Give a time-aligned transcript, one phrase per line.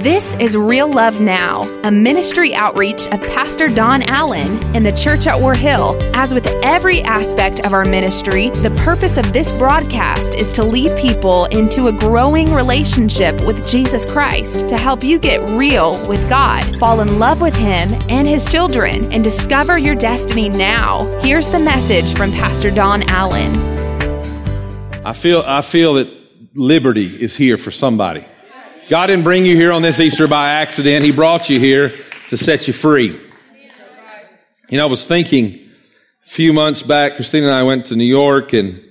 [0.00, 5.26] This is Real Love Now, a ministry outreach of Pastor Don Allen in the church
[5.26, 5.98] at War Hill.
[6.14, 10.96] As with every aspect of our ministry, the purpose of this broadcast is to lead
[10.96, 16.64] people into a growing relationship with Jesus Christ to help you get real with God,
[16.78, 21.04] fall in love with Him and His children, and discover your destiny now.
[21.20, 23.54] Here's the message from Pastor Don Allen.
[25.04, 26.08] I feel, I feel that
[26.54, 28.24] liberty is here for somebody.
[28.90, 31.04] God didn't bring you here on this Easter by accident.
[31.04, 31.92] He brought you here
[32.26, 33.20] to set you free.
[34.68, 35.70] You know, I was thinking
[36.26, 38.82] a few months back, Christina and I went to New York and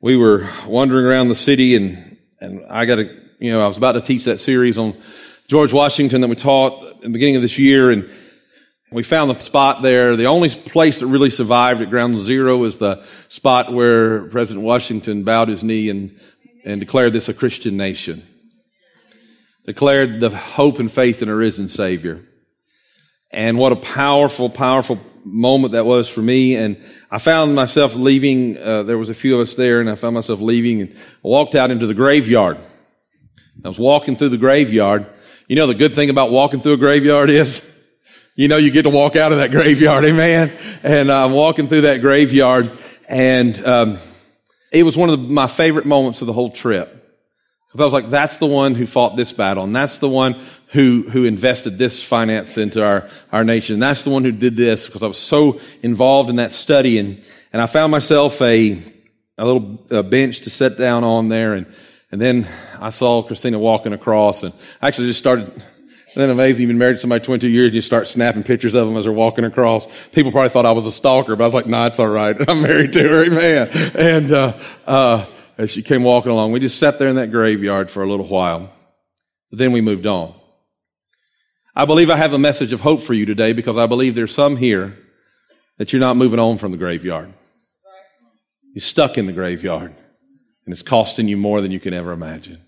[0.00, 3.76] we were wandering around the city and, and I got to, you know, I was
[3.76, 4.96] about to teach that series on
[5.48, 8.08] George Washington that we taught in the beginning of this year and
[8.90, 10.16] we found the spot there.
[10.16, 15.22] The only place that really survived at ground zero is the spot where President Washington
[15.22, 16.18] bowed his knee and,
[16.64, 18.26] and declared this a Christian nation
[19.64, 22.22] declared the hope and faith in a risen Savior.
[23.32, 26.56] And what a powerful, powerful moment that was for me.
[26.56, 26.76] And
[27.10, 28.58] I found myself leaving.
[28.58, 31.54] Uh, there was a few of us there, and I found myself leaving and walked
[31.54, 32.58] out into the graveyard.
[33.64, 35.06] I was walking through the graveyard.
[35.48, 37.68] You know, the good thing about walking through a graveyard is,
[38.34, 40.52] you know, you get to walk out of that graveyard, amen.
[40.82, 42.70] And I'm walking through that graveyard,
[43.08, 43.98] and um,
[44.72, 47.03] it was one of the, my favorite moments of the whole trip.
[47.74, 50.36] Because I was like, that's the one who fought this battle, and that's the one
[50.68, 53.74] who, who invested this finance into our, our nation.
[53.74, 57.00] And that's the one who did this, because I was so involved in that study.
[57.00, 57.20] And,
[57.52, 58.80] and I found myself a,
[59.36, 61.54] a little a bench to sit down on there.
[61.54, 61.66] And,
[62.12, 62.46] and then
[62.80, 65.52] I saw Christina walking across, and I actually just started,
[66.14, 68.86] then amazing, you've been married to somebody 22 years, and you start snapping pictures of
[68.86, 69.84] them as they're walking across.
[70.12, 72.36] People probably thought I was a stalker, but I was like, nah, it's all right.
[72.48, 73.68] I'm married to her, amen.
[73.96, 75.26] And, uh, uh,
[75.56, 76.52] as she came walking along.
[76.52, 78.70] We just sat there in that graveyard for a little while.
[79.50, 80.34] But then we moved on.
[81.76, 84.34] I believe I have a message of hope for you today because I believe there's
[84.34, 84.96] some here
[85.78, 87.32] that you're not moving on from the graveyard.
[88.74, 89.92] You're stuck in the graveyard,
[90.64, 92.60] and it's costing you more than you can ever imagine.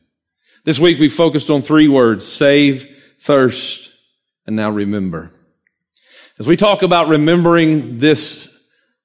[0.65, 2.89] This week we focused on three words save,
[3.21, 3.91] thirst,
[4.47, 5.31] and now remember.
[6.39, 8.49] As we talk about remembering this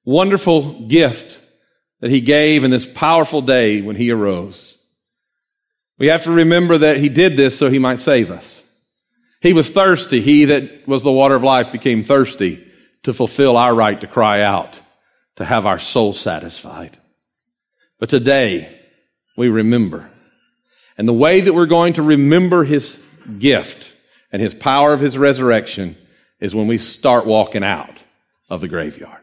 [0.04, 1.40] wonderful gift
[2.02, 4.76] that he gave in this powerful day when he arose.
[5.98, 8.64] We have to remember that he did this so he might save us.
[9.40, 10.20] He was thirsty.
[10.20, 12.66] He that was the water of life became thirsty
[13.04, 14.78] to fulfill our right to cry out,
[15.36, 16.96] to have our soul satisfied.
[18.00, 18.80] But today,
[19.36, 20.10] we remember.
[20.98, 22.96] And the way that we're going to remember his
[23.38, 23.92] gift
[24.32, 25.96] and his power of his resurrection
[26.40, 27.96] is when we start walking out
[28.50, 29.20] of the graveyard.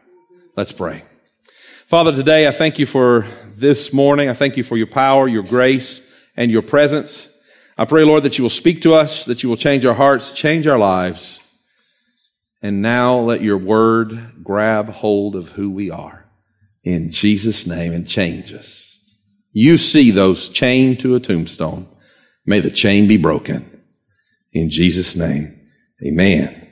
[0.56, 1.04] Let's pray.
[1.90, 4.28] Father, today I thank you for this morning.
[4.28, 6.00] I thank you for your power, your grace,
[6.36, 7.26] and your presence.
[7.76, 10.30] I pray, Lord, that you will speak to us, that you will change our hearts,
[10.30, 11.40] change our lives.
[12.62, 16.24] And now let your word grab hold of who we are
[16.84, 18.96] in Jesus' name and change us.
[19.52, 21.88] You see those chained to a tombstone.
[22.46, 23.68] May the chain be broken.
[24.52, 25.58] In Jesus' name,
[26.06, 26.68] amen.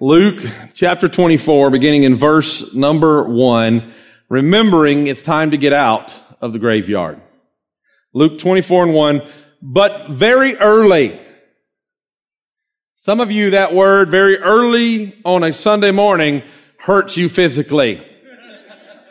[0.00, 0.42] Luke
[0.72, 3.92] chapter 24, beginning in verse number 1
[4.28, 7.20] remembering it's time to get out of the graveyard.
[8.12, 9.22] Luke 24 and 1,
[9.62, 11.18] but very early.
[12.96, 16.42] Some of you, that word very early on a Sunday morning
[16.78, 18.06] hurts you physically.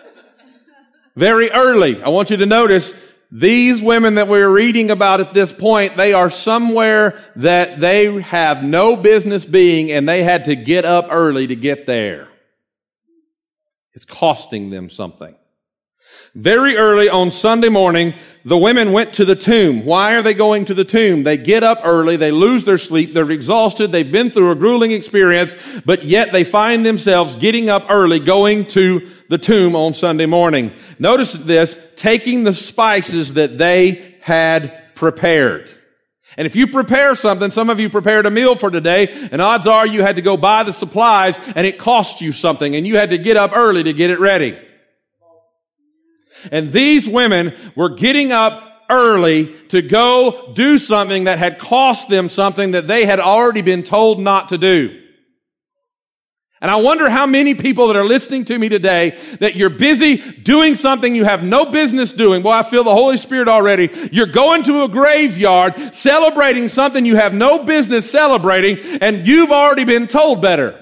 [1.16, 2.02] very early.
[2.02, 2.94] I want you to notice
[3.32, 8.64] these women that we're reading about at this point, they are somewhere that they have
[8.64, 12.28] no business being and they had to get up early to get there.
[13.94, 15.36] It's costing them something.
[16.36, 19.86] Very early on Sunday morning, the women went to the tomb.
[19.86, 21.24] Why are they going to the tomb?
[21.24, 24.92] They get up early, they lose their sleep, they're exhausted, they've been through a grueling
[24.92, 25.54] experience,
[25.86, 30.72] but yet they find themselves getting up early, going to the tomb on Sunday morning.
[31.00, 35.72] Notice this, taking the spices that they had prepared.
[36.38, 39.68] And if you prepare something, some of you prepared a meal for today, and odds
[39.68, 42.98] are you had to go buy the supplies and it cost you something and you
[42.98, 44.58] had to get up early to get it ready.
[46.52, 52.30] And these women were getting up early to go do something that had cost them
[52.30, 55.03] something that they had already been told not to do.
[56.64, 60.16] And I wonder how many people that are listening to me today that you're busy
[60.16, 62.42] doing something you have no business doing.
[62.42, 63.90] Well, I feel the Holy Spirit already.
[64.14, 69.84] You're going to a graveyard celebrating something you have no business celebrating and you've already
[69.84, 70.80] been told better.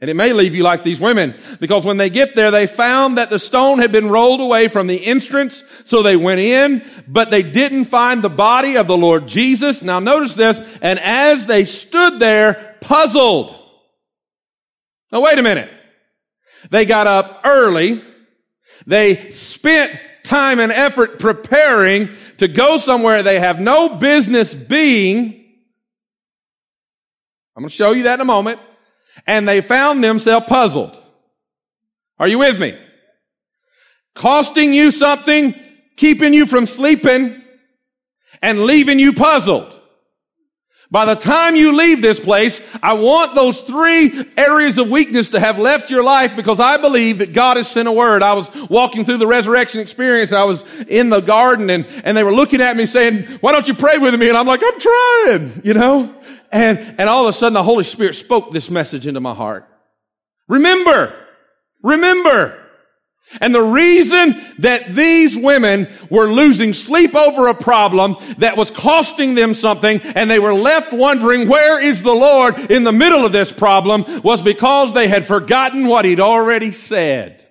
[0.00, 3.18] And it may leave you like these women, because when they get there, they found
[3.18, 7.30] that the stone had been rolled away from the entrance, so they went in, but
[7.30, 9.80] they didn't find the body of the Lord Jesus.
[9.80, 13.61] Now notice this, and as they stood there, puzzled.
[15.12, 15.70] Now wait a minute.
[16.70, 18.02] They got up early.
[18.86, 19.92] They spent
[20.24, 25.44] time and effort preparing to go somewhere they have no business being.
[27.54, 28.58] I'm going to show you that in a moment
[29.26, 30.98] and they found themselves puzzled.
[32.18, 32.78] Are you with me?
[34.14, 35.54] Costing you something,
[35.96, 37.42] keeping you from sleeping,
[38.40, 39.78] and leaving you puzzled.
[40.92, 45.40] By the time you leave this place, I want those three areas of weakness to
[45.40, 48.22] have left your life because I believe that God has sent a word.
[48.22, 50.32] I was walking through the resurrection experience.
[50.32, 53.66] I was in the garden and, and they were looking at me saying, why don't
[53.66, 54.28] you pray with me?
[54.28, 56.14] And I'm like, I'm trying, you know?
[56.52, 59.66] And, and all of a sudden the Holy Spirit spoke this message into my heart.
[60.46, 61.14] Remember,
[61.82, 62.61] remember.
[63.40, 69.34] And the reason that these women were losing sleep over a problem that was costing
[69.34, 73.32] them something and they were left wondering where is the Lord in the middle of
[73.32, 77.41] this problem was because they had forgotten what he'd already said.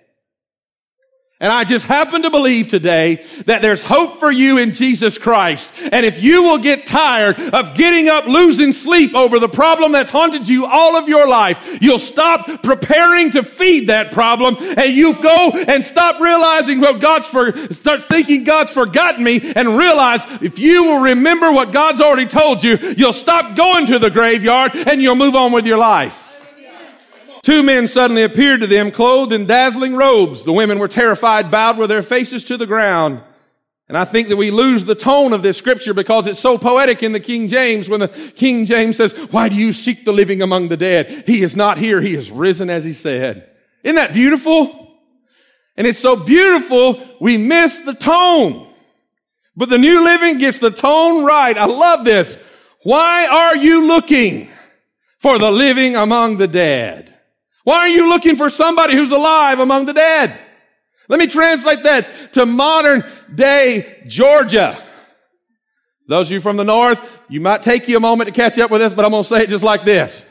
[1.42, 5.72] And I just happen to believe today that there's hope for you in Jesus Christ.
[5.90, 10.12] And if you will get tired of getting up, losing sleep over the problem that's
[10.12, 15.20] haunted you all of your life, you'll stop preparing to feed that problem and you
[15.20, 20.60] go and stop realizing what God's for, start thinking God's forgotten me and realize if
[20.60, 25.02] you will remember what God's already told you, you'll stop going to the graveyard and
[25.02, 26.21] you'll move on with your life.
[27.42, 30.44] Two men suddenly appeared to them clothed in dazzling robes.
[30.44, 33.20] The women were terrified, bowed with their faces to the ground.
[33.88, 37.02] And I think that we lose the tone of this scripture because it's so poetic
[37.02, 40.40] in the King James when the King James says, why do you seek the living
[40.40, 41.24] among the dead?
[41.26, 42.00] He is not here.
[42.00, 43.50] He is risen as he said.
[43.82, 44.96] Isn't that beautiful?
[45.76, 48.72] And it's so beautiful, we miss the tone.
[49.56, 51.56] But the New Living gets the tone right.
[51.56, 52.36] I love this.
[52.84, 54.48] Why are you looking
[55.20, 57.11] for the living among the dead?
[57.64, 60.38] Why are you looking for somebody who's alive among the dead?
[61.08, 63.04] Let me translate that to modern
[63.34, 64.82] day Georgia.
[66.08, 68.70] Those of you from the north, you might take you a moment to catch up
[68.70, 70.24] with this, but I'm going to say it just like this.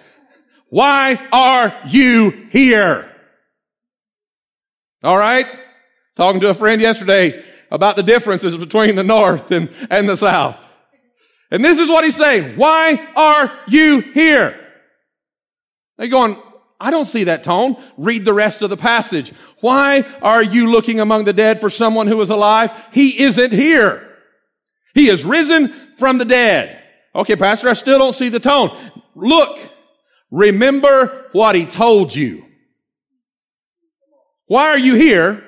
[0.69, 3.09] Why are you here?
[5.03, 5.47] All right?
[6.15, 10.57] Talking to a friend yesterday about the differences between the north and, and the south.
[11.49, 12.57] And this is what he's saying.
[12.57, 14.57] Why are you here?
[15.97, 16.37] They're going,
[16.81, 17.77] I don't see that tone.
[17.95, 19.31] Read the rest of the passage.
[19.59, 22.71] Why are you looking among the dead for someone who is alive?
[22.91, 24.07] He isn't here.
[24.95, 26.81] He is risen from the dead.
[27.13, 28.75] Okay, pastor, I still don't see the tone.
[29.13, 29.59] Look,
[30.31, 32.45] remember what he told you.
[34.47, 35.47] Why are you here?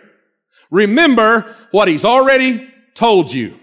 [0.70, 3.60] Remember what he's already told you.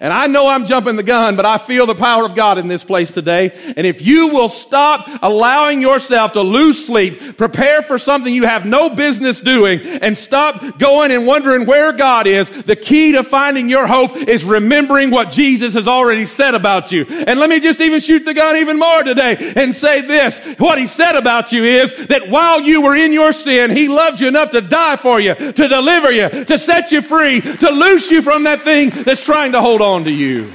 [0.00, 2.68] And I know I'm jumping the gun, but I feel the power of God in
[2.68, 3.52] this place today.
[3.76, 8.64] And if you will stop allowing yourself to lose sleep, prepare for something you have
[8.64, 13.68] no business doing, and stop going and wondering where God is, the key to finding
[13.68, 17.04] your hope is remembering what Jesus has already said about you.
[17.08, 20.38] And let me just even shoot the gun even more today and say this.
[20.58, 24.20] What he said about you is that while you were in your sin, he loved
[24.20, 28.10] you enough to die for you, to deliver you, to set you free, to loose
[28.10, 30.52] you from that thing that's trying to hold on to you.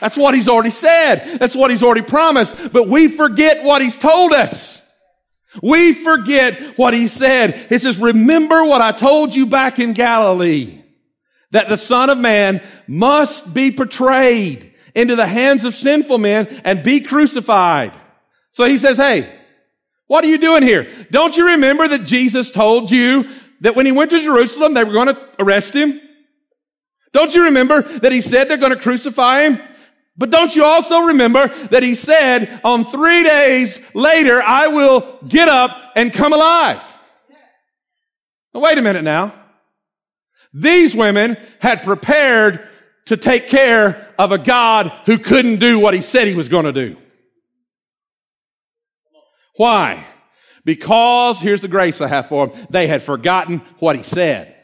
[0.00, 1.38] That's what he's already said.
[1.40, 2.72] That's what he's already promised.
[2.72, 4.80] But we forget what he's told us.
[5.62, 7.66] We forget what he said.
[7.68, 10.82] He says, remember what I told you back in Galilee,
[11.50, 16.82] that the son of man must be portrayed into the hands of sinful men and
[16.82, 17.92] be crucified.
[18.52, 19.34] So he says, hey,
[20.06, 20.90] what are you doing here?
[21.10, 23.28] Don't you remember that Jesus told you
[23.60, 26.00] that when he went to Jerusalem, they were going to arrest him?
[27.12, 29.60] Don't you remember that he said they're going to crucify him?
[30.16, 35.48] But don't you also remember that he said on three days later, I will get
[35.48, 36.82] up and come alive?
[38.52, 39.32] Now, wait a minute now.
[40.52, 42.66] These women had prepared
[43.06, 46.64] to take care of a God who couldn't do what he said he was going
[46.64, 46.96] to do.
[49.56, 50.04] Why?
[50.64, 54.54] Because, here's the grace I have for them, they had forgotten what he said.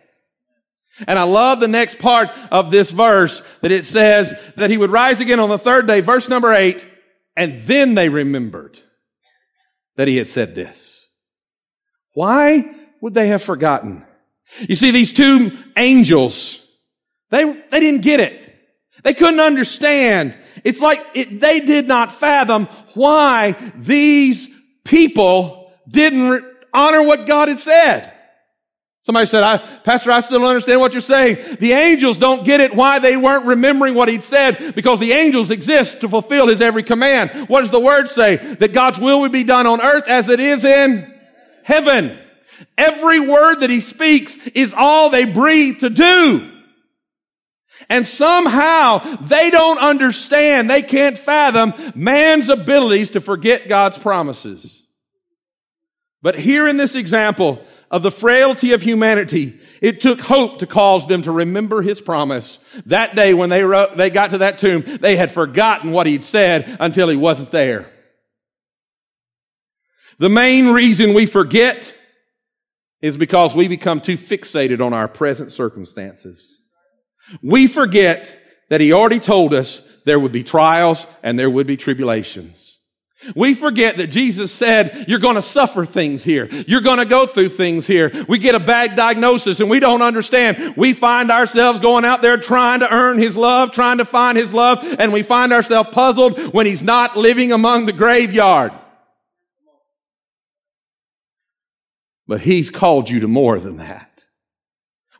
[1.06, 4.92] And I love the next part of this verse that it says that he would
[4.92, 6.84] rise again on the third day, verse number eight,
[7.36, 8.78] and then they remembered
[9.96, 11.08] that he had said this.
[12.12, 12.70] Why
[13.00, 14.04] would they have forgotten?
[14.60, 16.64] You see, these two angels,
[17.30, 18.54] they, they didn't get it.
[19.02, 20.36] They couldn't understand.
[20.62, 24.48] It's like it, they did not fathom why these
[24.84, 28.13] people didn't honor what God had said.
[29.04, 31.58] Somebody said, I, Pastor, I still don't understand what you're saying.
[31.60, 35.50] The angels don't get it why they weren't remembering what he'd said because the angels
[35.50, 37.50] exist to fulfill his every command.
[37.50, 38.36] What does the word say?
[38.36, 41.12] That God's will would be done on earth as it is in
[41.64, 42.18] heaven.
[42.78, 46.50] Every word that he speaks is all they breathe to do.
[47.90, 54.82] And somehow they don't understand, they can't fathom man's abilities to forget God's promises.
[56.22, 61.06] But here in this example of the frailty of humanity, it took hope to cause
[61.06, 62.58] them to remember his promise.
[62.86, 66.24] That day when they wrote, they got to that tomb, they had forgotten what he'd
[66.24, 67.90] said until he wasn't there.
[70.18, 71.92] The main reason we forget
[73.02, 76.60] is because we become too fixated on our present circumstances.
[77.42, 78.34] We forget
[78.70, 82.73] that he already told us there would be trials and there would be tribulations.
[83.34, 86.46] We forget that Jesus said, you're going to suffer things here.
[86.66, 88.12] You're going to go through things here.
[88.28, 90.76] We get a bad diagnosis and we don't understand.
[90.76, 94.52] We find ourselves going out there trying to earn His love, trying to find His
[94.52, 98.72] love, and we find ourselves puzzled when He's not living among the graveyard.
[102.26, 104.10] But He's called you to more than that.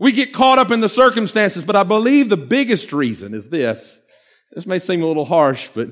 [0.00, 4.00] We get caught up in the circumstances, but I believe the biggest reason is this.
[4.52, 5.88] This may seem a little harsh, but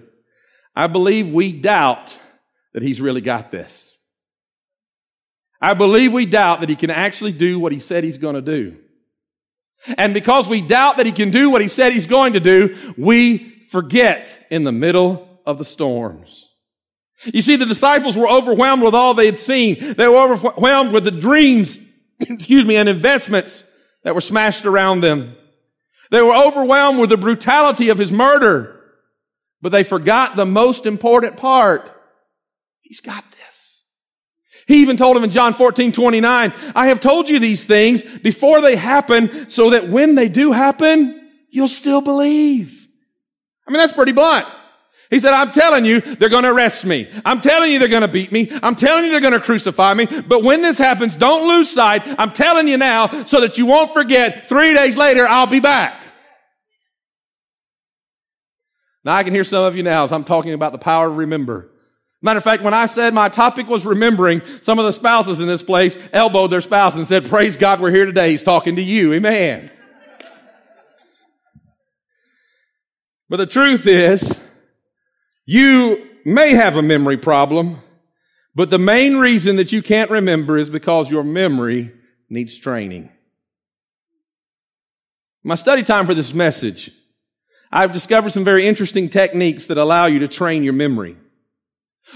[0.75, 2.17] I believe we doubt
[2.75, 3.93] that he's really got this.
[5.61, 8.43] I believe we doubt that he can actually do what he said he's going to
[8.43, 8.79] do.
[9.97, 12.76] And because we doubt that he can do what he said he's going to do,
[12.97, 16.49] we forget in the middle of the storms.
[17.25, 19.95] You see, the disciples were overwhelmed with all they had seen.
[19.95, 21.79] They were overwhelmed with the dreams,
[22.21, 23.62] excuse me, and investments
[24.02, 25.37] that were smashed around them.
[26.11, 28.82] They were overwhelmed with the brutality of his murder.
[29.62, 31.90] But they forgot the most important part.
[32.83, 33.85] He's got this.
[34.66, 38.61] He even told him in John 14, 29, I have told you these things before
[38.61, 42.88] they happen so that when they do happen, you'll still believe.
[43.66, 44.47] I mean, that's pretty blunt.
[45.11, 47.07] He said, I'm telling you, they're going to arrest me.
[47.25, 48.50] I'm telling you, they're going to beat me.
[48.62, 50.07] I'm telling you, they're going to crucify me.
[50.07, 52.02] But when this happens, don't lose sight.
[52.19, 56.01] I'm telling you now so that you won't forget three days later, I'll be back.
[59.04, 61.14] Now I can hear some of you now as I'm talking about the power to
[61.14, 61.71] remember.
[62.25, 65.49] Matter of fact, when I said my topic was remembering, some of the spouses in
[65.49, 68.30] this place elbowed their spouse and said, praise God we're here today.
[68.30, 69.12] He's talking to you.
[69.14, 69.71] Amen.
[73.28, 74.37] but the truth is,
[75.47, 77.78] you may have a memory problem,
[78.54, 81.92] but the main reason that you can't remember is because your memory
[82.30, 83.11] needs training.
[85.42, 86.92] My study time for this message
[87.73, 91.17] I've discovered some very interesting techniques that allow you to train your memory.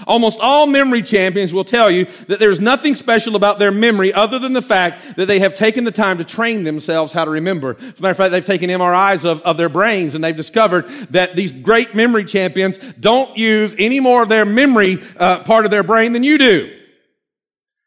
[0.05, 4.37] Almost all memory champions will tell you that there's nothing special about their memory other
[4.37, 7.77] than the fact that they have taken the time to train themselves how to remember.
[7.79, 10.87] As a matter of fact, they've taken MRIs of, of their brains and they've discovered
[11.11, 15.71] that these great memory champions don't use any more of their memory uh, part of
[15.71, 16.71] their brain than you do.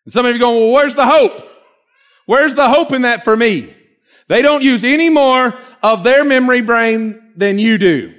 [0.06, 1.48] And some of you going, well, where's the hope?
[2.26, 3.72] Where's the hope in that for me?
[4.26, 8.14] They don't use any more of their memory brain than you do.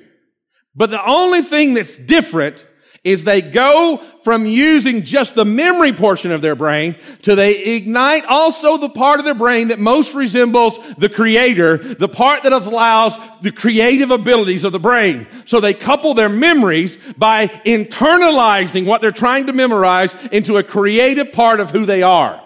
[0.75, 2.65] But the only thing that's different
[3.03, 8.25] is they go from using just the memory portion of their brain to they ignite
[8.25, 13.18] also the part of their brain that most resembles the creator, the part that allows
[13.41, 15.25] the creative abilities of the brain.
[15.46, 21.34] So they couple their memories by internalizing what they're trying to memorize into a creative
[21.34, 22.39] part of who they are.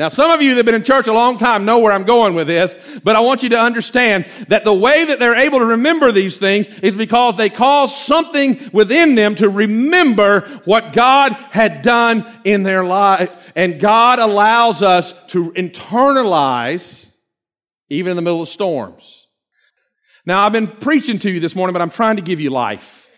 [0.00, 2.04] Now, some of you that have been in church a long time know where I'm
[2.04, 5.58] going with this, but I want you to understand that the way that they're able
[5.58, 11.34] to remember these things is because they cause something within them to remember what God
[11.34, 13.30] had done in their life.
[13.54, 17.04] And God allows us to internalize
[17.90, 19.26] even in the middle of storms.
[20.24, 23.09] Now, I've been preaching to you this morning, but I'm trying to give you life.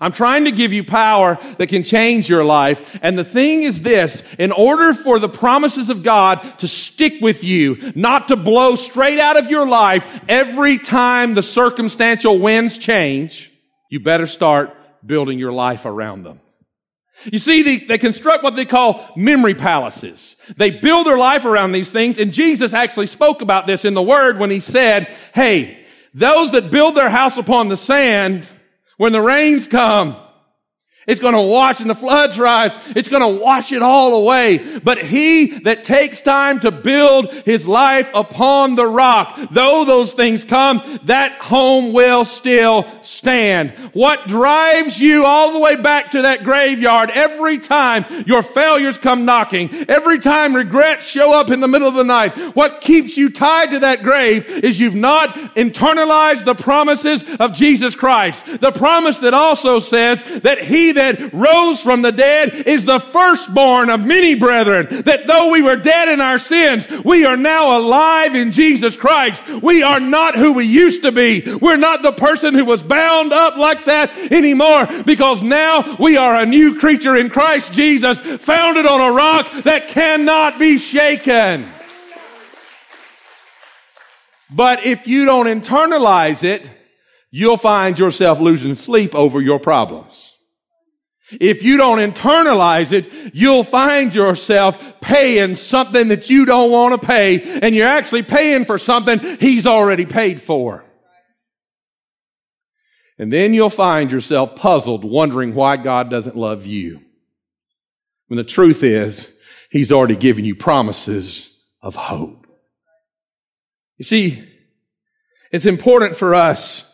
[0.00, 2.80] I'm trying to give you power that can change your life.
[3.02, 7.44] And the thing is this, in order for the promises of God to stick with
[7.44, 13.50] you, not to blow straight out of your life every time the circumstantial winds change,
[13.90, 16.40] you better start building your life around them.
[17.24, 20.34] You see, they, they construct what they call memory palaces.
[20.56, 24.02] They build their life around these things, and Jesus actually spoke about this in the
[24.02, 25.78] Word when He said, hey,
[26.14, 28.48] those that build their house upon the sand
[29.02, 30.14] when the rains come,
[31.06, 32.76] It's going to wash, and the floods rise.
[32.94, 34.78] It's going to wash it all away.
[34.78, 40.44] But he that takes time to build his life upon the rock, though those things
[40.44, 43.70] come, that home will still stand.
[43.92, 49.24] What drives you all the way back to that graveyard every time your failures come
[49.24, 53.30] knocking, every time regrets show up in the middle of the night, what keeps you
[53.30, 58.60] tied to that grave is you've not internalized the promises of Jesus Christ.
[58.60, 63.90] The promise that also says that he that rose from the dead is the firstborn
[63.90, 65.02] of many brethren.
[65.02, 69.42] That though we were dead in our sins, we are now alive in Jesus Christ.
[69.62, 71.56] We are not who we used to be.
[71.60, 76.36] We're not the person who was bound up like that anymore because now we are
[76.36, 81.68] a new creature in Christ Jesus, founded on a rock that cannot be shaken.
[84.54, 86.68] But if you don't internalize it,
[87.30, 90.31] you'll find yourself losing sleep over your problems.
[91.40, 97.06] If you don't internalize it, you'll find yourself paying something that you don't want to
[97.06, 100.84] pay, and you're actually paying for something he's already paid for.
[103.18, 107.00] And then you'll find yourself puzzled, wondering why God doesn't love you.
[108.28, 109.28] When the truth is,
[109.70, 111.50] he's already given you promises
[111.82, 112.46] of hope.
[113.98, 114.42] You see,
[115.52, 116.84] it's important for us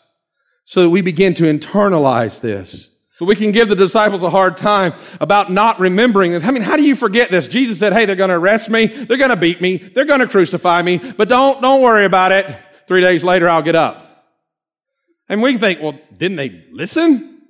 [0.65, 2.88] so that we begin to internalize this.
[3.19, 6.31] So we can give the disciples a hard time about not remembering.
[6.31, 6.45] this.
[6.45, 7.49] I mean, how do you forget this?
[7.49, 8.87] Jesus said, hey, they're going to arrest me.
[8.87, 9.79] They're going to beat me.
[9.79, 10.99] They're going to crucify me.
[10.99, 12.47] But don't, don't worry about it.
[12.87, 14.25] Three days later, I'll get up.
[15.29, 17.43] And we can think, well, didn't they listen?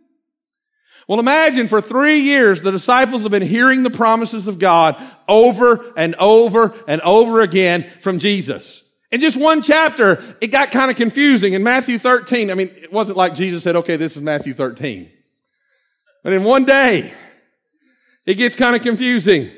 [1.06, 4.96] Well, imagine for three years, the disciples have been hearing the promises of God
[5.28, 8.82] over and over and over again from Jesus.
[9.12, 11.52] In just one chapter, it got kind of confusing.
[11.52, 15.10] In Matthew 13, I mean, it wasn't like Jesus said, okay, this is Matthew 13.
[16.22, 17.12] But in one day,
[18.26, 19.50] it gets kind of confusing.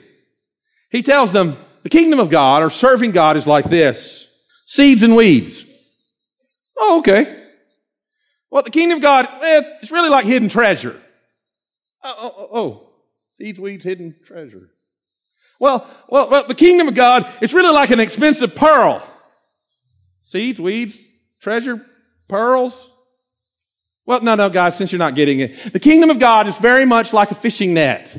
[0.90, 4.26] He tells them, the kingdom of God or serving God is like this.
[4.66, 5.64] Seeds and weeds.
[6.78, 7.48] Oh, okay.
[8.50, 11.00] Well, the kingdom of God, eh, really like hidden treasure.
[12.02, 12.88] Oh, oh, oh, oh.
[13.38, 14.70] seeds, weeds, hidden treasure.
[15.58, 19.06] Well, well, well, the kingdom of God, it's really like an expensive pearl.
[20.24, 20.98] Seeds, weeds,
[21.40, 21.84] treasure,
[22.28, 22.89] pearls.
[24.10, 25.72] Well, no, no, guys, since you're not getting it.
[25.72, 28.12] The kingdom of God is very much like a fishing net.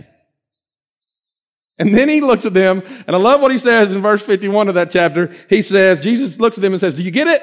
[1.78, 4.70] And then he looks at them, and I love what he says in verse 51
[4.70, 5.36] of that chapter.
[5.50, 7.42] He says, Jesus looks at them and says, Do you get it?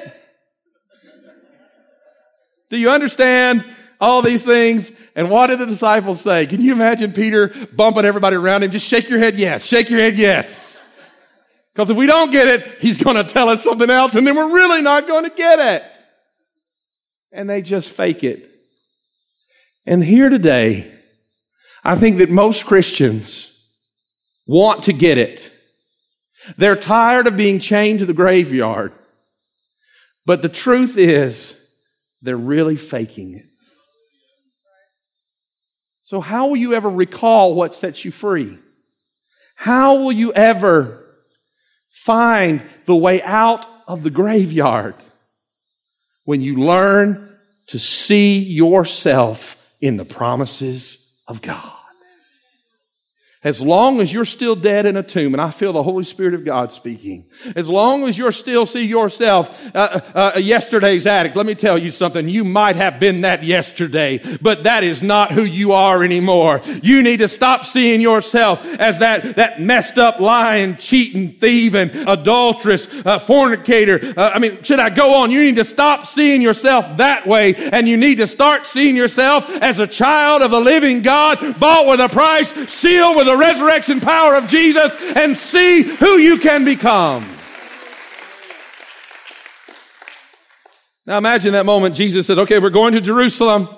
[2.71, 3.63] Do you understand
[4.01, 4.91] all these things?
[5.15, 6.47] And what did the disciples say?
[6.47, 8.71] Can you imagine Peter bumping everybody around him?
[8.71, 9.63] Just shake your head yes.
[9.63, 10.81] Shake your head yes.
[11.75, 14.35] Because if we don't get it, he's going to tell us something else, and then
[14.35, 15.83] we're really not going to get it
[17.31, 18.49] and they just fake it.
[19.85, 20.91] And here today,
[21.83, 23.51] I think that most Christians
[24.45, 25.51] want to get it.
[26.57, 28.93] They're tired of being chained to the graveyard.
[30.25, 31.55] But the truth is,
[32.21, 33.45] they're really faking it.
[36.03, 38.57] So, how will you ever recall what sets you free?
[39.55, 41.05] How will you ever
[41.91, 44.95] find the way out of the graveyard?
[46.29, 47.27] When you learn
[47.65, 51.78] to see yourself in the promises of God.
[53.41, 56.33] As long as you're still dead in a tomb, and I feel the Holy Spirit
[56.33, 57.23] of God speaking,
[57.55, 61.77] as long as you're still see yourself uh, uh, uh, yesterday's addict, let me tell
[61.77, 62.27] you something.
[62.27, 66.59] You might have been that yesterday, but that is not who you are anymore.
[66.83, 72.89] You need to stop seeing yourself as that that messed up, lying, cheating, thieving, adulteress,
[73.05, 74.15] uh, fornicator.
[74.17, 75.31] Uh, I mean, should I go on?
[75.31, 79.49] You need to stop seeing yourself that way, and you need to start seeing yourself
[79.49, 84.01] as a child of the living God, bought with a price, sealed with the resurrection
[84.01, 87.29] power of Jesus and see who you can become.
[91.05, 93.69] Now imagine that moment Jesus said, okay, we're going to Jerusalem.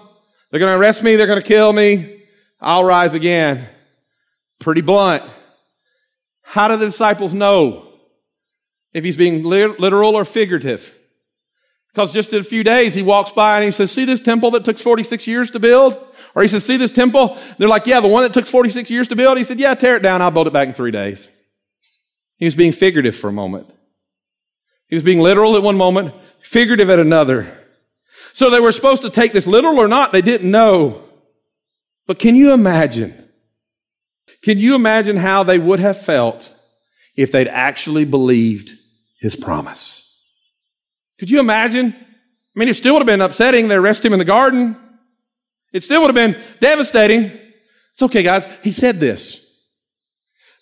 [0.50, 1.18] They're going to arrest me.
[1.18, 2.24] They're going to kill me.
[2.62, 3.68] I'll rise again.
[4.60, 5.24] Pretty blunt.
[6.42, 7.92] How do the disciples know
[8.94, 10.94] if he's being literal or figurative?
[11.94, 14.52] Because just in a few days he walks by and he says, see this temple
[14.52, 15.98] that took 46 years to build?
[16.36, 17.38] Or he said, see this temple?
[17.58, 19.38] They're like, yeah, the one that took 46 years to build.
[19.38, 20.22] He said, yeah, tear it down.
[20.22, 21.28] I'll build it back in three days.
[22.38, 23.68] He was being figurative for a moment.
[24.88, 27.58] He was being literal at one moment, figurative at another.
[28.34, 31.04] So they were supposed to take this literal or not, they didn't know.
[32.08, 33.30] But can you imagine?
[34.42, 36.52] Can you imagine how they would have felt
[37.16, 38.72] if they'd actually believed
[39.20, 40.04] his promise?
[41.20, 41.94] Could you imagine?
[41.94, 43.68] I mean, it still would have been upsetting.
[43.68, 44.76] They arrest him in the garden.
[45.74, 47.26] It still would have been devastating.
[47.94, 48.48] It's okay, guys.
[48.64, 49.40] He said this.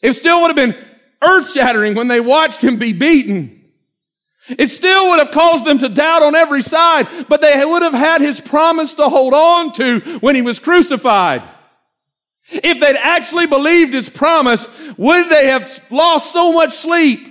[0.01, 0.75] It still would have been
[1.21, 3.55] earth shattering when they watched him be beaten.
[4.47, 7.93] It still would have caused them to doubt on every side, but they would have
[7.93, 11.43] had his promise to hold on to when he was crucified.
[12.49, 14.67] If they'd actually believed his promise,
[14.97, 17.28] would they have lost so much sleep?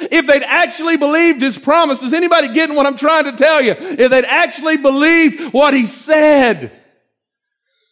[0.00, 3.72] If they'd actually believed his promise, is anybody getting what I'm trying to tell you?
[3.72, 6.72] If they'd actually believed what he said,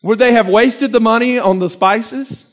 [0.03, 2.45] would they have wasted the money on the spices?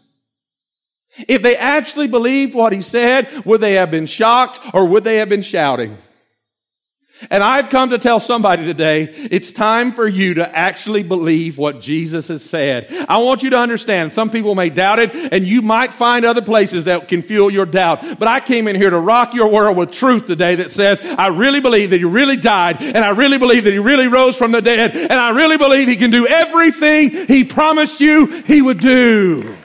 [1.27, 5.17] If they actually believed what he said, would they have been shocked or would they
[5.17, 5.97] have been shouting?
[7.29, 11.81] And I've come to tell somebody today, it's time for you to actually believe what
[11.81, 12.87] Jesus has said.
[13.09, 16.41] I want you to understand, some people may doubt it, and you might find other
[16.41, 18.19] places that can fuel your doubt.
[18.19, 21.27] But I came in here to rock your world with truth today that says, I
[21.27, 24.51] really believe that He really died, and I really believe that He really rose from
[24.51, 28.79] the dead, and I really believe He can do everything He promised you He would
[28.79, 29.57] do.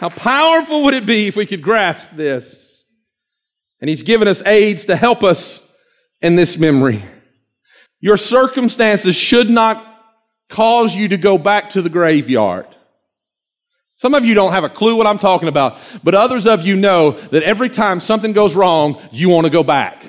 [0.00, 2.86] How powerful would it be if we could grasp this?
[3.82, 5.60] And He's given us aids to help us
[6.22, 7.04] in this memory.
[8.00, 9.86] Your circumstances should not
[10.48, 12.66] cause you to go back to the graveyard.
[13.96, 16.76] Some of you don't have a clue what I'm talking about, but others of you
[16.76, 19.99] know that every time something goes wrong, you want to go back.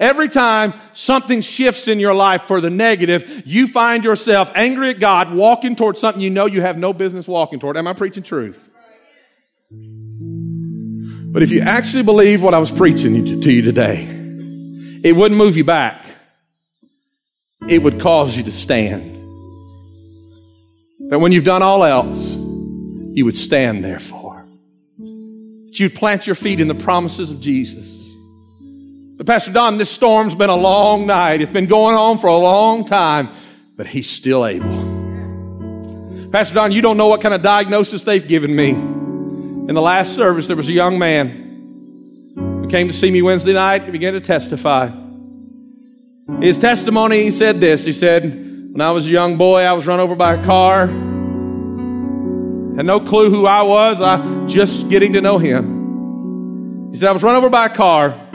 [0.00, 5.00] Every time something shifts in your life for the negative, you find yourself angry at
[5.00, 7.76] God, walking towards something you know you have no business walking toward.
[7.76, 8.60] Am I preaching truth?
[9.70, 14.04] But if you actually believe what I was preaching to you today,
[15.02, 16.04] it wouldn't move you back.
[17.68, 19.16] It would cause you to stand.
[21.10, 24.46] That when you've done all else, you would stand therefore.
[24.98, 28.07] That you'd plant your feet in the promises of Jesus
[29.26, 31.42] Pastor Don, this storm's been a long night.
[31.42, 33.30] It's been going on for a long time,
[33.76, 34.86] but he's still able.
[36.30, 38.70] Pastor Don, you don't know what kind of diagnosis they've given me.
[38.70, 43.54] In the last service, there was a young man who came to see me Wednesday
[43.54, 44.88] night and began to testify.
[46.40, 47.84] His testimony, he said this.
[47.84, 50.86] He said, when I was a young boy, I was run over by a car.
[50.86, 54.00] Had no clue who I was.
[54.00, 56.92] I just getting to know him.
[56.92, 58.27] He said, I was run over by a car.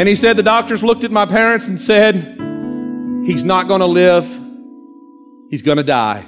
[0.00, 2.14] And he said, the doctors looked at my parents and said,
[3.26, 4.24] he's not going to live.
[5.50, 6.24] He's going to die.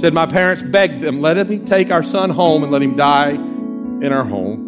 [0.00, 3.34] Said my parents begged them, let me take our son home and let him die
[3.34, 4.64] in our home.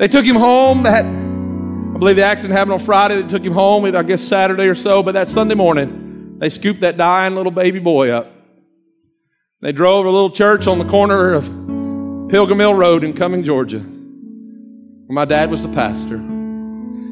[0.00, 0.82] They took him home.
[0.82, 3.22] That I believe the accident happened on Friday.
[3.22, 5.04] They took him home, I guess Saturday or so.
[5.04, 8.28] But that Sunday morning, they scooped that dying little baby boy up.
[9.62, 11.44] They drove a little church on the corner of
[12.28, 13.93] Pilgrim Mill Road in Cumming, Georgia
[15.08, 16.20] my dad was the pastor.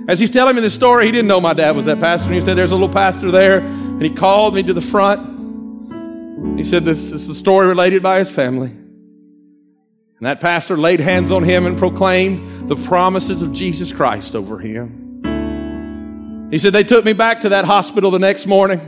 [0.09, 2.26] As he's telling me this story, he didn't know my dad was that pastor.
[2.26, 3.59] And he said, There's a little pastor there.
[3.59, 6.59] And he called me to the front.
[6.59, 8.70] He said, This is a story related by his family.
[8.70, 14.59] And that pastor laid hands on him and proclaimed the promises of Jesus Christ over
[14.59, 16.48] him.
[16.50, 18.81] He said, They took me back to that hospital the next morning.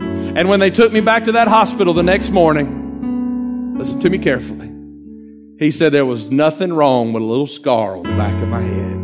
[0.00, 4.18] And when they took me back to that hospital the next morning, listen to me
[4.18, 4.73] carefully.
[5.56, 8.60] He said there was nothing wrong with a little scar on the back of my
[8.60, 8.96] head.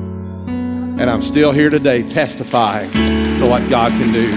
[1.00, 4.30] And I'm still here today testifying to what God can do.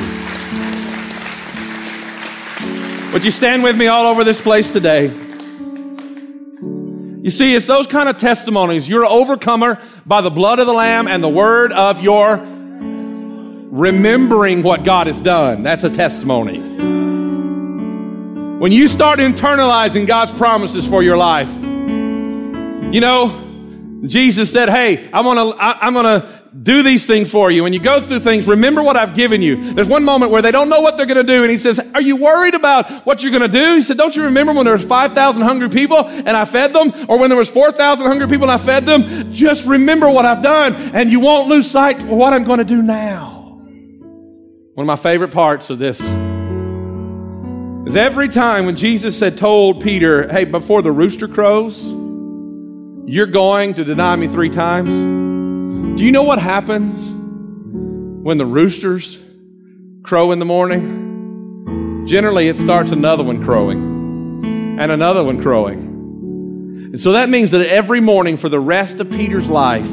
[3.13, 5.05] Would you stand with me all over this place today?
[7.23, 8.87] You see, it's those kind of testimonies.
[8.87, 12.35] You're an overcomer by the blood of the Lamb and the word of your
[13.71, 15.63] remembering what God has done.
[15.63, 16.59] That's a testimony.
[18.59, 21.49] When you start internalizing God's promises for your life,
[22.93, 27.63] you know, Jesus said, Hey, I'm gonna, I, am gonna do these things for you.
[27.63, 29.73] When you go through things, remember what I've given you.
[29.73, 32.01] There's one moment where they don't know what they're gonna do, and he says, Are
[32.01, 33.73] you worried about what you're gonna do?
[33.73, 36.93] He said, Don't you remember when there was 5,000 hungry people and I fed them?
[37.09, 39.33] Or when there was 4,000 hungry people and I fed them?
[39.33, 42.83] Just remember what I've done, and you won't lose sight of what I'm gonna do
[42.83, 43.41] now.
[44.75, 45.99] One of my favorite parts of this
[47.87, 52.02] is every time when Jesus had told Peter, Hey, before the rooster crows,
[53.05, 54.89] you're going to deny me three times?
[55.97, 57.11] Do you know what happens
[58.23, 59.17] when the roosters
[60.03, 62.05] crow in the morning?
[62.07, 65.91] Generally, it starts another one crowing and another one crowing.
[66.93, 69.87] And so that means that every morning for the rest of Peter's life,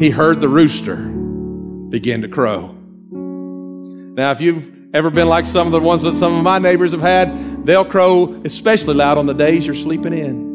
[0.00, 2.74] he heard the rooster begin to crow.
[3.10, 6.92] Now, if you've ever been like some of the ones that some of my neighbors
[6.92, 10.45] have had, they'll crow especially loud on the days you're sleeping in.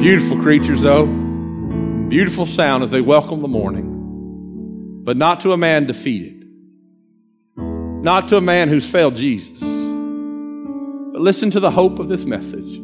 [0.00, 1.06] Beautiful creatures, though.
[1.06, 6.44] Beautiful sound as they welcome the morning, but not to a man defeated,
[7.56, 9.58] not to a man who's failed Jesus.
[9.58, 12.80] But listen to the hope of this message.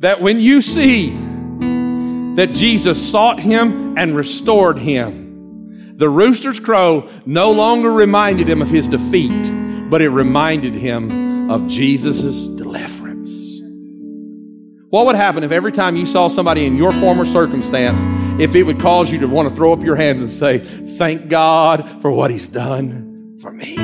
[0.00, 1.10] That when you see
[2.36, 8.68] that Jesus sought him and restored him, the rooster's crow no longer reminded him of
[8.68, 13.05] his defeat, but it reminded him of Jesus' deliverance.
[14.96, 18.00] What would happen if every time you saw somebody in your former circumstance,
[18.40, 21.28] if it would cause you to want to throw up your hands and say, Thank
[21.28, 23.76] God for what He's done for me?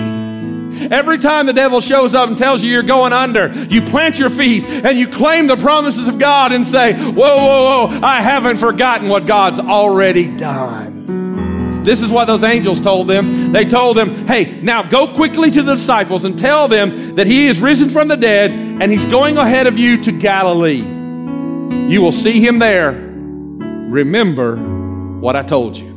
[0.91, 4.31] Every time the devil shows up and tells you you're going under, you plant your
[4.31, 8.57] feet and you claim the promises of God and say, Whoa, whoa, whoa, I haven't
[8.57, 11.85] forgotten what God's already done.
[11.85, 13.53] This is what those angels told them.
[13.53, 17.49] They told them, Hey, now go quickly to the disciples and tell them that He
[17.49, 21.01] is risen from the dead and He's going ahead of you to Galilee.
[21.93, 22.93] You will see him there.
[22.93, 24.57] Remember
[25.21, 25.93] what I told you.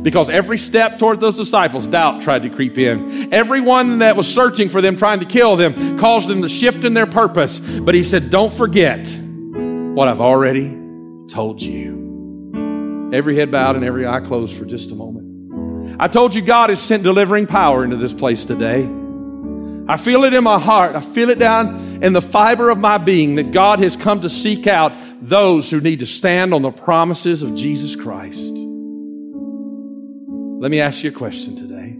[0.00, 3.30] Because every step toward those disciples, doubt tried to creep in.
[3.30, 6.94] Everyone that was searching for them, trying to kill them, caused them to shift in
[6.94, 7.58] their purpose.
[7.58, 9.06] But he said, Don't forget
[9.94, 10.74] what I've already
[11.28, 13.10] told you.
[13.12, 15.98] Every head bowed and every eye closed for just a moment.
[16.00, 18.88] I told you God has sent delivering power into this place today.
[19.88, 20.96] I feel it in my heart.
[20.96, 24.30] I feel it down in the fiber of my being that God has come to
[24.30, 28.38] seek out those who need to stand on the promises of Jesus Christ.
[30.60, 31.96] Let me ask you a question today.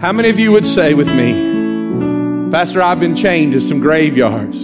[0.00, 4.56] How many of you would say with me, Pastor, I've been chained to some graveyards.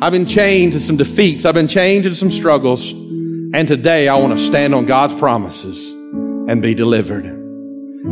[0.00, 1.44] I've been chained to some defeats.
[1.44, 2.90] I've been chained to some struggles.
[2.90, 7.24] And today I want to stand on God's promises and be delivered.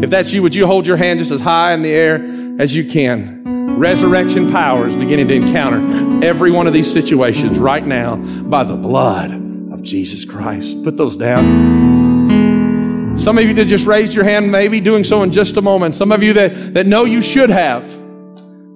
[0.02, 2.16] If that's you, would you hold your hand just as high in the air
[2.58, 3.55] as you can?
[3.78, 8.76] Resurrection power is beginning to encounter every one of these situations right now by the
[8.76, 9.32] blood
[9.72, 10.82] of Jesus Christ.
[10.82, 13.16] Put those down.
[13.16, 15.94] Some of you that just raised your hand, maybe doing so in just a moment.
[15.94, 17.84] Some of you that, that know you should have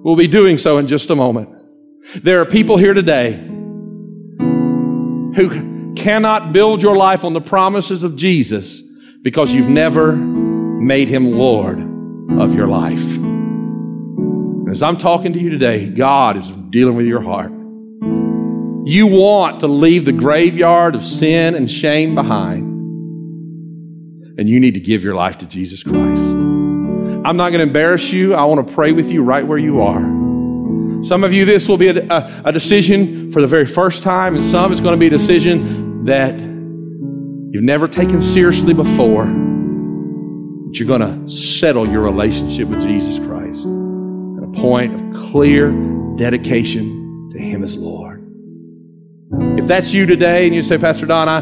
[0.03, 1.49] will be doing so in just a moment.
[2.23, 3.33] There are people here today
[5.35, 8.81] who cannot build your life on the promises of Jesus
[9.21, 11.79] because you've never made him Lord
[12.39, 13.30] of your life.
[14.71, 17.51] As I'm talking to you today, God is dealing with your heart.
[18.87, 22.69] You want to leave the graveyard of sin and shame behind.
[24.39, 26.21] And you need to give your life to Jesus Christ.
[26.21, 28.33] I'm not going to embarrass you.
[28.33, 29.99] I want to pray with you right where you are.
[31.03, 34.37] Some of you, this will be a, a, a decision for the very first time,
[34.37, 39.25] and some it's going to be a decision that you've never taken seriously before.
[39.25, 43.40] But you're going to settle your relationship with Jesus Christ
[44.53, 45.71] point of clear
[46.17, 48.19] dedication to Him as Lord.
[49.57, 51.39] If that's you today and you say, Pastor Don, I,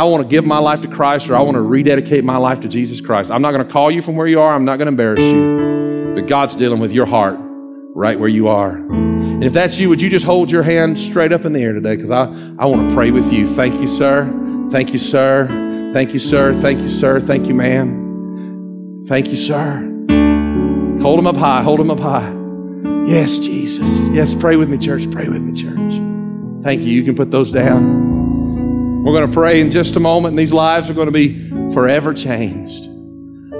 [0.00, 2.60] I want to give my life to Christ or I want to rededicate my life
[2.60, 4.54] to Jesus Christ, I'm not going to call you from where you are.
[4.54, 6.14] I'm not going to embarrass you.
[6.14, 7.36] But God's dealing with your heart
[7.94, 8.72] right where you are.
[8.72, 11.72] And if that's you, would you just hold your hand straight up in the air
[11.72, 11.96] today?
[11.96, 12.24] Because I,
[12.58, 13.54] I want to pray with you.
[13.54, 14.30] Thank you, sir.
[14.70, 15.90] Thank you, sir.
[15.92, 16.60] Thank you, sir.
[16.60, 17.20] Thank you, sir.
[17.20, 19.04] Thank you, ma'am.
[19.08, 19.86] Thank you, sir.
[21.00, 21.62] Hold them up high.
[21.62, 22.39] Hold them up high.
[23.06, 23.90] Yes, Jesus.
[24.12, 25.10] Yes, pray with me, church.
[25.10, 26.62] Pray with me, church.
[26.62, 26.88] Thank you.
[26.88, 29.04] You can put those down.
[29.04, 31.48] We're going to pray in just a moment, and these lives are going to be
[31.72, 32.88] forever changed.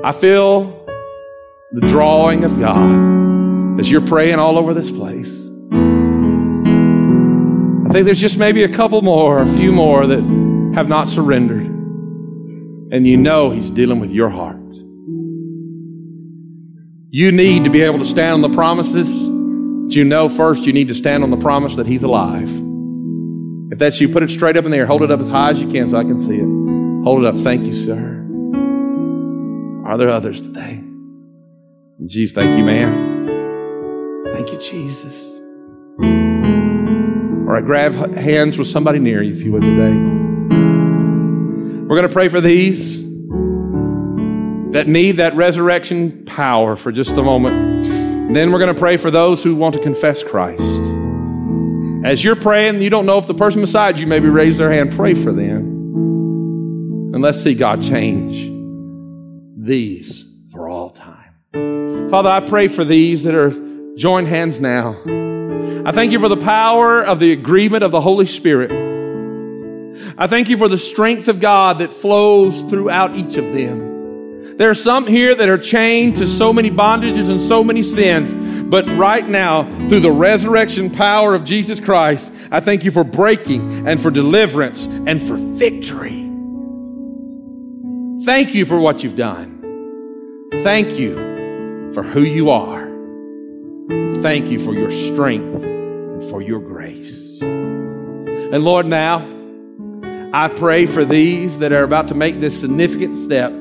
[0.04, 0.85] I feel
[1.72, 5.35] the drawing of God as you're praying all over this place.
[7.88, 10.22] I think there's just maybe a couple more, a few more that
[10.74, 11.66] have not surrendered.
[12.92, 14.60] And you know He's dealing with your heart.
[17.12, 19.09] You need to be able to stand on the promises
[19.90, 22.49] but you know first you need to stand on the promise that He's alive.
[23.73, 24.87] If that's you, put it straight up in the air.
[24.87, 27.05] Hold it up as high as you can so I can see it.
[27.05, 27.35] Hold it up.
[27.42, 27.99] Thank you, sir.
[29.85, 30.81] Are there others today?
[32.07, 34.27] Jesus, thank you, man.
[34.27, 35.40] Thank you, Jesus.
[36.01, 36.07] All
[37.53, 39.92] right, grab hands with somebody near you, if you would, today.
[41.88, 43.10] We're going to pray for these
[44.72, 48.35] that need that resurrection power for just a moment.
[48.35, 50.62] Then we're going to pray for those who want to confess Christ.
[52.04, 54.94] As you're praying, you don't know if the person beside you maybe raised their hand.
[54.94, 55.59] Pray for them.
[57.12, 58.48] And let's see God change
[59.56, 62.09] these for all time.
[62.11, 63.50] Father, I pray for these that are
[63.96, 64.96] joined hands now.
[65.85, 68.70] I thank you for the power of the agreement of the Holy Spirit.
[70.16, 73.89] I thank you for the strength of God that flows throughout each of them.
[74.61, 78.68] There are some here that are chained to so many bondages and so many sins.
[78.68, 83.88] But right now, through the resurrection power of Jesus Christ, I thank you for breaking
[83.88, 86.29] and for deliverance and for victory.
[88.27, 90.51] Thank you for what you've done.
[90.62, 91.14] Thank you
[91.94, 92.87] for who you are.
[94.20, 97.40] Thank you for your strength and for your grace.
[97.40, 99.27] And Lord, now
[100.35, 103.55] I pray for these that are about to make this significant step.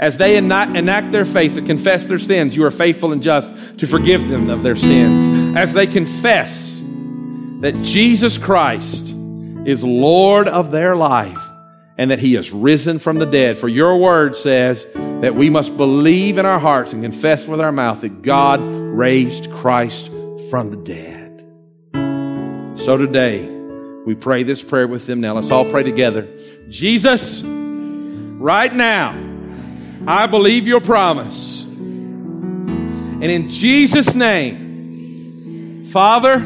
[0.00, 3.86] As they enact their faith to confess their sins, you are faithful and just to
[3.86, 5.56] forgive them of their sins.
[5.56, 6.82] As they confess
[7.60, 9.06] that Jesus Christ
[9.66, 11.38] is Lord of their life
[11.96, 13.56] and that he has risen from the dead.
[13.58, 17.72] For your word says that we must believe in our hearts and confess with our
[17.72, 20.10] mouth that God raised Christ
[20.50, 21.20] from the dead.
[22.76, 23.48] So today,
[24.04, 25.34] we pray this prayer with them now.
[25.34, 26.28] Let's all pray together.
[26.68, 29.12] Jesus, right now,
[30.06, 31.64] I believe your promise.
[31.64, 36.40] And in Jesus' name, Father,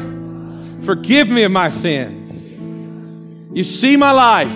[0.85, 2.29] forgive me of my sins.
[3.57, 4.53] You see my life,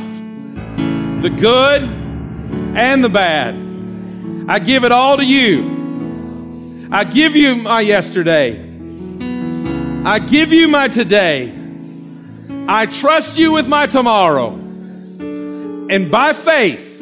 [1.21, 3.55] the good and the bad.
[4.47, 6.87] I give it all to you.
[6.91, 8.59] I give you my yesterday.
[10.05, 11.51] I give you my today.
[12.67, 14.53] I trust you with my tomorrow.
[14.53, 16.92] And by faith,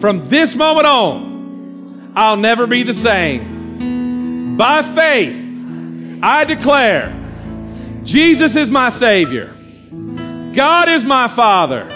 [0.00, 4.56] from this moment on, I'll never be the same.
[4.56, 5.36] By faith,
[6.22, 7.20] I declare
[8.04, 9.52] Jesus is my Savior.
[10.54, 11.88] God is my Father.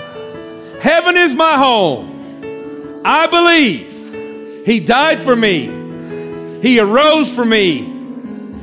[0.80, 3.02] Heaven is my home.
[3.04, 6.60] I believe He died for me.
[6.60, 7.84] He arose for me.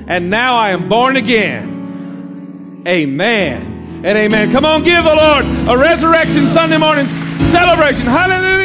[0.08, 2.84] And now I am born again.
[2.88, 4.52] Amen and amen.
[4.52, 7.08] Come on, give the Lord a resurrection Sunday morning
[7.50, 8.06] celebration.
[8.06, 8.65] Hallelujah.